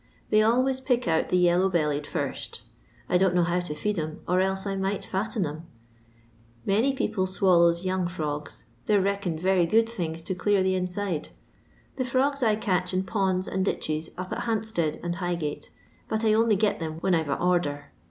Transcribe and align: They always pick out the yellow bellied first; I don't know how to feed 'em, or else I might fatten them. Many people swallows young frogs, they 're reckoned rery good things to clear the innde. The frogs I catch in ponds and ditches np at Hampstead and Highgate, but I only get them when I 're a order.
They 0.31 0.41
always 0.41 0.79
pick 0.81 1.07
out 1.07 1.29
the 1.29 1.37
yellow 1.37 1.69
bellied 1.69 2.07
first; 2.07 2.63
I 3.07 3.19
don't 3.19 3.35
know 3.35 3.43
how 3.43 3.59
to 3.59 3.75
feed 3.75 3.99
'em, 3.99 4.21
or 4.27 4.39
else 4.41 4.65
I 4.65 4.75
might 4.75 5.05
fatten 5.05 5.43
them. 5.43 5.67
Many 6.65 6.93
people 6.93 7.27
swallows 7.27 7.85
young 7.85 8.07
frogs, 8.07 8.65
they 8.87 8.97
're 8.97 9.01
reckoned 9.01 9.41
rery 9.43 9.69
good 9.69 9.87
things 9.87 10.23
to 10.23 10.33
clear 10.33 10.63
the 10.63 10.73
innde. 10.75 11.29
The 11.97 12.05
frogs 12.05 12.41
I 12.41 12.55
catch 12.55 12.95
in 12.95 13.03
ponds 13.03 13.47
and 13.47 13.63
ditches 13.63 14.09
np 14.17 14.31
at 14.31 14.39
Hampstead 14.45 14.99
and 15.03 15.17
Highgate, 15.17 15.69
but 16.07 16.25
I 16.25 16.33
only 16.33 16.55
get 16.55 16.79
them 16.79 16.93
when 17.01 17.13
I 17.13 17.21
're 17.23 17.33
a 17.33 17.35
order. 17.35 17.91